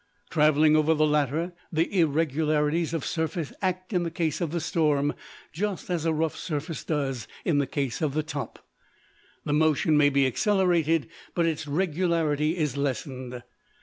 Traveling 0.31 0.75
over 0.75 0.95
the 0.95 1.05
latter, 1.05 1.53
the 1.71 1.95
irregularities 1.99 2.91
of 2.91 3.05
surface 3.05 3.53
act 3.61 3.93
in 3.93 4.01
the 4.01 4.09
case 4.09 4.41
of 4.41 4.49
the 4.49 4.59
storm 4.59 5.13
just 5.53 5.91
as 5.91 6.05
a 6.05 6.11
rough 6.11 6.35
surface 6.35 6.83
does 6.83 7.27
in 7.45 7.59
the 7.59 7.67
case 7.67 8.01
of 8.01 8.15
the 8.15 8.23
top. 8.23 8.65
The 9.45 9.53
motion 9.53 9.95
may 9.95 10.09
be 10.09 10.25
accelerated, 10.25 11.07
but 11.35 11.45
its 11.45 11.67
regularity 11.67 12.57
is 12.57 12.75
lessened. 12.75 13.43